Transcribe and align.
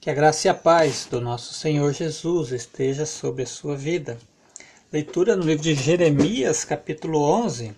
Que 0.00 0.10
a 0.10 0.14
graça 0.14 0.46
e 0.46 0.50
a 0.50 0.54
paz 0.54 1.08
do 1.10 1.20
nosso 1.20 1.52
Senhor 1.52 1.92
Jesus 1.92 2.52
esteja 2.52 3.04
sobre 3.04 3.42
a 3.42 3.46
sua 3.46 3.76
vida. 3.76 4.16
Leitura 4.92 5.34
no 5.34 5.42
livro 5.42 5.64
de 5.64 5.74
Jeremias, 5.74 6.64
capítulo 6.64 7.20
11. 7.20 7.74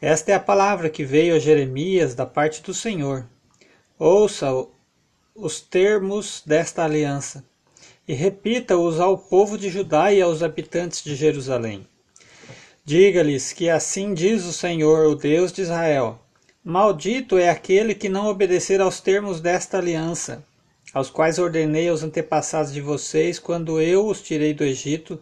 Esta 0.00 0.32
é 0.32 0.34
a 0.34 0.40
palavra 0.40 0.90
que 0.90 1.04
veio 1.04 1.36
a 1.36 1.38
Jeremias 1.38 2.16
da 2.16 2.26
parte 2.26 2.60
do 2.60 2.74
Senhor. 2.74 3.24
Ouça 3.96 4.48
os 5.32 5.60
termos 5.60 6.42
desta 6.44 6.82
aliança 6.82 7.44
e 8.06 8.14
repita-os 8.14 8.98
ao 8.98 9.16
povo 9.16 9.56
de 9.56 9.70
Judá 9.70 10.12
e 10.12 10.20
aos 10.20 10.42
habitantes 10.42 11.04
de 11.04 11.14
Jerusalém. 11.14 11.86
Diga-lhes 12.84 13.52
que 13.52 13.70
assim 13.70 14.12
diz 14.12 14.44
o 14.44 14.52
Senhor, 14.52 15.06
o 15.06 15.14
Deus 15.14 15.52
de 15.52 15.62
Israel: 15.62 16.18
Maldito 16.64 17.38
é 17.38 17.48
aquele 17.48 17.94
que 17.94 18.08
não 18.08 18.26
obedecer 18.26 18.80
aos 18.80 19.00
termos 19.00 19.40
desta 19.40 19.78
aliança 19.78 20.44
aos 20.92 21.10
quais 21.10 21.38
ordenei 21.38 21.88
aos 21.88 22.02
antepassados 22.02 22.72
de 22.72 22.80
vocês 22.80 23.38
quando 23.38 23.80
eu 23.80 24.06
os 24.06 24.20
tirei 24.20 24.52
do 24.52 24.64
Egito, 24.64 25.20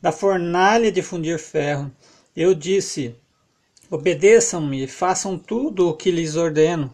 da 0.00 0.12
fornalha 0.12 0.92
de 0.92 1.02
fundir 1.02 1.38
ferro. 1.38 1.90
Eu 2.36 2.54
disse: 2.54 3.14
Obedeçam-me, 3.90 4.86
façam 4.86 5.38
tudo 5.38 5.88
o 5.88 5.94
que 5.94 6.10
lhes 6.10 6.36
ordeno, 6.36 6.92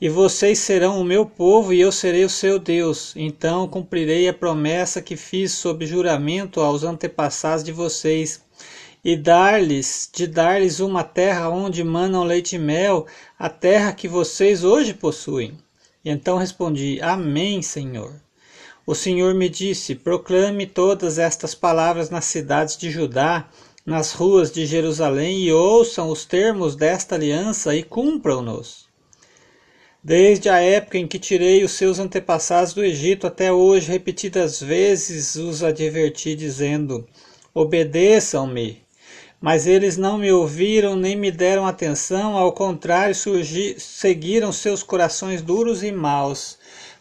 e 0.00 0.08
vocês 0.08 0.58
serão 0.58 1.00
o 1.00 1.04
meu 1.04 1.24
povo 1.24 1.72
e 1.72 1.80
eu 1.80 1.92
serei 1.92 2.24
o 2.24 2.30
seu 2.30 2.58
Deus. 2.58 3.14
Então 3.16 3.68
cumprirei 3.68 4.28
a 4.28 4.34
promessa 4.34 5.00
que 5.00 5.16
fiz 5.16 5.52
sob 5.52 5.86
juramento 5.86 6.60
aos 6.60 6.82
antepassados 6.82 7.64
de 7.64 7.72
vocês, 7.72 8.42
e 9.04 9.16
dar-lhes, 9.16 10.10
de 10.12 10.26
dar-lhes 10.26 10.78
uma 10.78 11.02
terra 11.02 11.48
onde 11.48 11.82
manam 11.82 12.22
leite 12.22 12.56
e 12.56 12.58
mel, 12.58 13.06
a 13.38 13.48
terra 13.48 13.92
que 13.92 14.06
vocês 14.06 14.62
hoje 14.62 14.94
possuem. 14.94 15.56
E 16.04 16.10
então 16.10 16.36
respondi: 16.36 17.00
Amém, 17.00 17.62
Senhor. 17.62 18.20
O 18.84 18.94
Senhor 18.94 19.34
me 19.34 19.48
disse: 19.48 19.94
Proclame 19.94 20.66
todas 20.66 21.18
estas 21.18 21.54
palavras 21.54 22.10
nas 22.10 22.24
cidades 22.24 22.76
de 22.76 22.90
Judá, 22.90 23.48
nas 23.86 24.12
ruas 24.12 24.50
de 24.50 24.66
Jerusalém, 24.66 25.40
e 25.40 25.52
ouçam 25.52 26.10
os 26.10 26.24
termos 26.24 26.74
desta 26.74 27.14
aliança 27.14 27.74
e 27.76 27.82
cumpram-nos. 27.82 28.90
Desde 30.02 30.48
a 30.48 30.58
época 30.58 30.98
em 30.98 31.06
que 31.06 31.16
tirei 31.16 31.62
os 31.62 31.72
seus 31.72 32.00
antepassados 32.00 32.74
do 32.74 32.84
Egito 32.84 33.24
até 33.24 33.52
hoje, 33.52 33.88
repetidas 33.88 34.60
vezes 34.60 35.36
os 35.36 35.62
adverti, 35.62 36.34
dizendo: 36.34 37.06
Obedeçam-me. 37.54 38.82
Mas 39.42 39.66
eles 39.66 39.96
não 39.96 40.18
me 40.18 40.30
ouviram 40.30 40.94
nem 40.94 41.16
me 41.16 41.28
deram 41.28 41.66
atenção, 41.66 42.36
ao 42.36 42.52
contrário, 42.52 43.12
seguiram 43.76 44.52
seus 44.52 44.84
corações 44.84 45.42
duros 45.42 45.82
e 45.82 45.90
maus. 45.90 46.56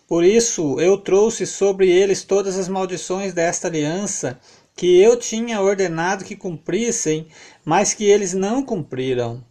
Por 0.08 0.24
isso 0.24 0.80
eu 0.80 0.98
trouxe 0.98 1.46
sobre 1.46 1.88
eles 1.88 2.24
todas 2.24 2.58
as 2.58 2.68
maldições 2.68 3.32
desta 3.32 3.68
aliança, 3.68 4.40
que 4.76 5.00
eu 5.00 5.16
tinha 5.18 5.62
ordenado 5.62 6.26
que 6.26 6.36
cumprissem, 6.36 7.28
mas 7.64 7.94
que 7.94 8.06
eles 8.06 8.34
não 8.34 8.66
cumpriram. 8.66 9.44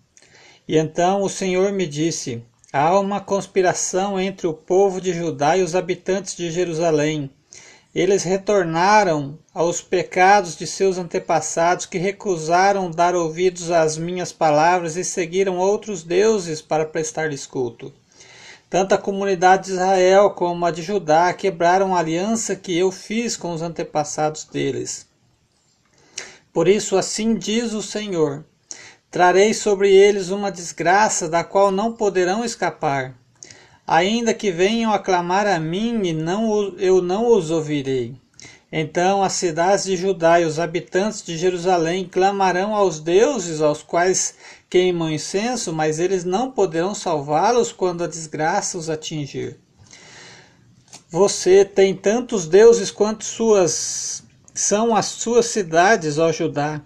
E 0.66 0.76
então 0.76 1.22
o 1.22 1.28
Senhor 1.28 1.70
me 1.70 1.86
disse: 1.86 2.42
Há 2.72 2.98
uma 2.98 3.20
conspiração 3.20 4.18
entre 4.18 4.48
o 4.48 4.52
povo 4.52 5.00
de 5.00 5.12
Judá 5.12 5.56
e 5.56 5.62
os 5.62 5.76
habitantes 5.76 6.36
de 6.36 6.50
Jerusalém 6.50 7.30
eles 7.94 8.22
retornaram 8.22 9.38
aos 9.52 9.82
pecados 9.82 10.56
de 10.56 10.66
seus 10.66 10.96
antepassados 10.96 11.86
que 11.86 11.98
recusaram 11.98 12.90
dar 12.90 13.16
ouvidos 13.16 13.70
às 13.70 13.98
minhas 13.98 14.32
palavras 14.32 14.96
e 14.96 15.04
seguiram 15.04 15.58
outros 15.58 16.04
deuses 16.04 16.62
para 16.62 16.86
prestar-lhes 16.86 17.46
culto. 17.46 17.92
Tanto 18.68 18.94
a 18.94 18.98
comunidade 18.98 19.64
de 19.64 19.72
Israel 19.72 20.30
como 20.30 20.64
a 20.64 20.70
de 20.70 20.82
Judá 20.82 21.32
quebraram 21.32 21.92
a 21.92 21.98
aliança 21.98 22.54
que 22.54 22.78
eu 22.78 22.92
fiz 22.92 23.36
com 23.36 23.52
os 23.52 23.62
antepassados 23.62 24.44
deles. 24.44 25.08
Por 26.52 26.68
isso, 26.68 26.96
assim 26.96 27.34
diz 27.34 27.72
o 27.72 27.82
Senhor: 27.82 28.44
trarei 29.10 29.52
sobre 29.52 29.92
eles 29.92 30.30
uma 30.30 30.52
desgraça 30.52 31.28
da 31.28 31.42
qual 31.42 31.72
não 31.72 31.92
poderão 31.92 32.44
escapar 32.44 33.19
ainda 33.90 34.32
que 34.32 34.52
venham 34.52 34.92
a 34.92 35.00
clamar 35.00 35.48
a 35.48 35.58
mim 35.58 36.12
não, 36.12 36.72
eu 36.78 37.02
não 37.02 37.26
os 37.26 37.50
ouvirei. 37.50 38.14
Então 38.70 39.20
as 39.20 39.32
cidades 39.32 39.84
de 39.84 39.96
Judá 39.96 40.40
e 40.40 40.44
os 40.44 40.60
habitantes 40.60 41.24
de 41.24 41.36
Jerusalém 41.36 42.08
clamarão 42.08 42.72
aos 42.72 43.00
deuses 43.00 43.60
aos 43.60 43.82
quais 43.82 44.36
queimam 44.68 45.10
incenso, 45.10 45.72
mas 45.72 45.98
eles 45.98 46.24
não 46.24 46.52
poderão 46.52 46.94
salvá-los 46.94 47.72
quando 47.72 48.04
a 48.04 48.06
desgraça 48.06 48.78
os 48.78 48.88
atingir. 48.88 49.58
Você 51.10 51.64
tem 51.64 51.92
tantos 51.92 52.46
deuses 52.46 52.92
quanto 52.92 53.24
suas 53.24 54.22
são 54.54 54.94
as 54.94 55.06
suas 55.06 55.46
cidades, 55.46 56.16
ó 56.16 56.30
Judá. 56.30 56.80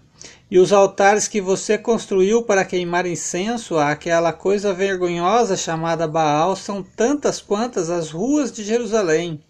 E 0.50 0.58
os 0.58 0.72
altares 0.72 1.26
que 1.26 1.40
você 1.40 1.78
construiu 1.78 2.42
para 2.42 2.64
queimar 2.64 3.06
incenso 3.06 3.78
àquela 3.78 4.32
coisa 4.32 4.74
vergonhosa 4.74 5.56
chamada 5.56 6.06
Baal 6.06 6.54
são 6.54 6.82
tantas 6.82 7.40
quantas 7.40 7.88
as 7.88 8.10
ruas 8.10 8.52
de 8.52 8.62
Jerusalém. 8.62 9.40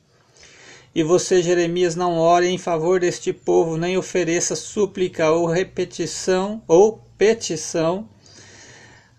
E 0.95 1.03
você, 1.03 1.43
Jeremias, 1.43 1.97
não 1.97 2.17
ore 2.17 2.49
em 2.49 2.59
favor 2.59 3.01
deste 3.01 3.33
povo, 3.33 3.77
nem 3.77 3.99
ofereça 3.99 4.55
súplica 4.55 5.31
ou 5.31 5.47
repetição 5.47 6.63
ou 6.69 7.01
petição 7.19 8.09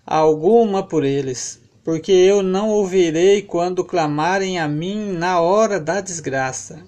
alguma 0.06 0.82
por 0.82 1.04
eles, 1.04 1.60
porque 1.84 2.12
eu 2.12 2.42
não 2.42 2.70
ouvirei 2.70 3.42
quando 3.42 3.84
clamarem 3.84 4.58
a 4.58 4.66
mim 4.66 5.12
na 5.12 5.40
hora 5.40 5.78
da 5.78 6.00
desgraça. 6.00 6.82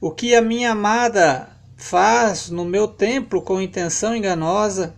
O 0.00 0.10
que 0.10 0.34
a 0.34 0.42
minha 0.42 0.72
amada 0.72 1.48
faz 1.80 2.50
no 2.50 2.64
meu 2.64 2.86
templo 2.86 3.40
com 3.40 3.60
intenção 3.60 4.14
enganosa? 4.14 4.94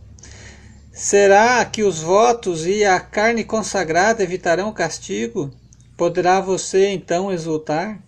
Será 0.93 1.65
que 1.65 1.83
os 1.83 2.01
votos 2.01 2.67
e 2.67 2.85
a 2.85 3.01
carne 3.01 3.45
consagrada 3.45 4.23
evitarão 4.23 4.69
o 4.69 4.75
castigo? 4.75 5.51
Poderá 5.97 6.41
você 6.41 6.89
então 6.89 7.33
exultar? 7.33 8.03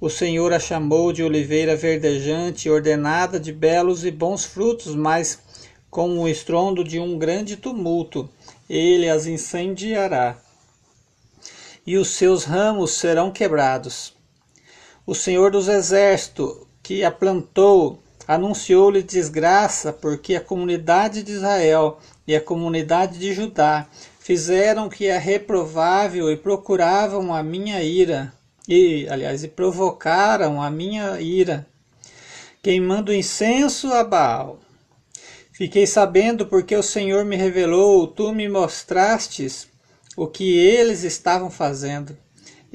O 0.00 0.08
Senhor 0.08 0.52
a 0.52 0.58
chamou 0.58 1.12
de 1.12 1.22
oliveira 1.22 1.76
verdejante, 1.76 2.68
ordenada 2.70 3.38
de 3.38 3.52
belos 3.52 4.04
e 4.04 4.10
bons 4.10 4.44
frutos, 4.44 4.94
mas 4.94 5.38
com 5.90 6.18
o 6.18 6.28
estrondo 6.28 6.82
de 6.82 6.98
um 6.98 7.18
grande 7.18 7.56
tumulto, 7.56 8.28
ele 8.68 9.08
as 9.08 9.26
incendiará, 9.26 10.36
e 11.86 11.96
os 11.96 12.08
seus 12.08 12.44
ramos 12.44 12.92
serão 12.92 13.30
quebrados. 13.30 14.14
O 15.06 15.14
Senhor 15.14 15.50
dos 15.50 15.68
Exércitos, 15.68 16.66
que 16.82 17.04
a 17.04 17.10
plantou, 17.10 18.02
anunciou-lhe 18.26 19.02
desgraça, 19.02 19.92
porque 19.92 20.34
a 20.34 20.40
comunidade 20.40 21.22
de 21.22 21.32
Israel 21.32 21.98
e 22.26 22.34
a 22.34 22.40
comunidade 22.40 23.18
de 23.18 23.32
Judá 23.32 23.86
fizeram 24.18 24.88
que 24.88 25.06
é 25.06 25.16
reprovável 25.16 26.30
e 26.30 26.36
procuravam 26.36 27.32
a 27.32 27.42
minha 27.42 27.82
ira, 27.82 28.32
e, 28.68 29.06
aliás, 29.08 29.44
e 29.44 29.48
provocaram 29.48 30.60
a 30.60 30.68
minha 30.70 31.20
ira, 31.20 31.66
queimando 32.60 33.14
incenso 33.14 33.92
a 33.92 34.02
Baal. 34.02 34.58
Fiquei 35.52 35.86
sabendo 35.86 36.46
porque 36.46 36.74
o 36.74 36.82
Senhor 36.82 37.24
me 37.24 37.36
revelou, 37.36 38.08
tu 38.08 38.32
me 38.32 38.48
mostrastes 38.48 39.68
o 40.16 40.26
que 40.26 40.58
eles 40.58 41.02
estavam 41.04 41.48
fazendo. 41.48 42.16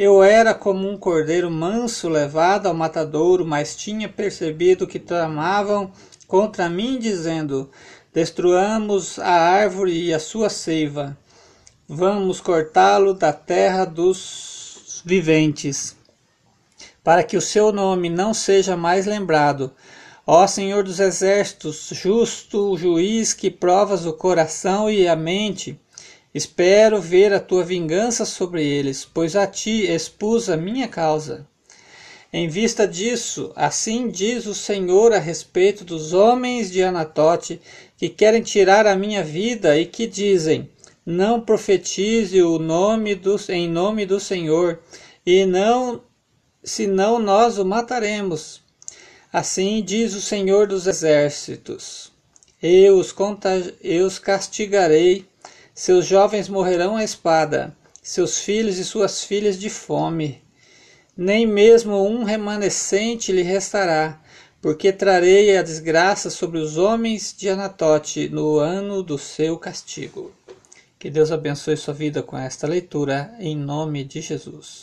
Eu 0.03 0.23
era 0.23 0.55
como 0.55 0.89
um 0.89 0.97
cordeiro 0.97 1.51
manso 1.51 2.09
levado 2.09 2.65
ao 2.65 2.73
matadouro, 2.73 3.45
mas 3.45 3.75
tinha 3.75 4.09
percebido 4.09 4.87
que 4.87 4.97
tramavam 4.97 5.91
contra 6.27 6.67
mim, 6.67 6.97
dizendo: 6.97 7.69
Destruamos 8.11 9.19
a 9.19 9.29
árvore 9.31 10.05
e 10.05 10.11
a 10.11 10.17
sua 10.19 10.49
seiva. 10.49 11.15
Vamos 11.87 12.41
cortá-lo 12.41 13.13
da 13.13 13.31
terra 13.31 13.85
dos 13.85 15.03
viventes, 15.05 15.95
para 17.03 17.21
que 17.21 17.37
o 17.37 17.41
seu 17.41 17.71
nome 17.71 18.09
não 18.09 18.33
seja 18.33 18.75
mais 18.75 19.05
lembrado. 19.05 19.71
Ó 20.25 20.47
Senhor 20.47 20.83
dos 20.83 20.99
exércitos, 20.99 21.89
justo 21.91 22.75
juiz 22.75 23.35
que 23.35 23.51
provas 23.51 24.07
o 24.07 24.13
coração 24.13 24.89
e 24.89 25.07
a 25.07 25.15
mente, 25.15 25.79
Espero 26.33 27.01
ver 27.01 27.33
a 27.33 27.41
tua 27.41 27.63
vingança 27.63 28.23
sobre 28.23 28.65
eles, 28.65 29.03
pois 29.03 29.35
a 29.35 29.45
ti 29.45 29.85
expus 29.85 30.49
a 30.49 30.55
minha 30.55 30.87
causa. 30.87 31.45
Em 32.31 32.47
vista 32.47 32.87
disso, 32.87 33.51
assim 33.53 34.07
diz 34.07 34.45
o 34.45 34.55
Senhor 34.55 35.11
a 35.11 35.19
respeito 35.19 35.83
dos 35.83 36.13
homens 36.13 36.71
de 36.71 36.81
Anatote 36.81 37.59
que 37.97 38.07
querem 38.07 38.41
tirar 38.41 38.87
a 38.87 38.95
minha 38.95 39.21
vida 39.21 39.77
e 39.77 39.85
que 39.85 40.07
dizem: 40.07 40.69
Não 41.05 41.41
profetize 41.41 42.41
o 42.41 42.57
nome 42.57 43.13
do, 43.13 43.35
em 43.49 43.67
nome 43.67 44.05
do 44.05 44.17
Senhor, 44.17 44.79
e 45.25 45.45
não, 45.45 46.01
senão 46.63 47.19
nós 47.19 47.57
o 47.57 47.65
mataremos. 47.65 48.61
Assim 49.33 49.83
diz 49.83 50.13
o 50.13 50.21
Senhor 50.21 50.65
dos 50.65 50.87
Exércitos: 50.87 52.13
Eu 52.63 52.97
os, 52.97 53.13
eu 53.83 54.05
os 54.07 54.17
castigarei 54.17 55.25
seus 55.73 56.05
jovens 56.05 56.49
morrerão 56.49 56.95
à 56.95 57.03
espada, 57.03 57.75
seus 58.01 58.39
filhos 58.39 58.77
e 58.77 58.83
suas 58.83 59.23
filhas 59.23 59.57
de 59.59 59.69
fome. 59.69 60.41
nem 61.15 61.45
mesmo 61.45 62.07
um 62.07 62.23
remanescente 62.23 63.31
lhe 63.31 63.43
restará, 63.43 64.19
porque 64.61 64.91
trarei 64.91 65.57
a 65.57 65.63
desgraça 65.63 66.29
sobre 66.29 66.59
os 66.59 66.77
homens 66.77 67.35
de 67.37 67.49
Anatote 67.49 68.29
no 68.29 68.57
ano 68.57 69.01
do 69.03 69.17
seu 69.17 69.57
castigo. 69.57 70.31
Que 70.99 71.09
Deus 71.09 71.31
abençoe 71.31 71.75
sua 71.75 71.93
vida 71.93 72.21
com 72.21 72.37
esta 72.37 72.67
leitura, 72.67 73.33
em 73.39 73.55
nome 73.55 74.03
de 74.03 74.21
Jesus. 74.21 74.79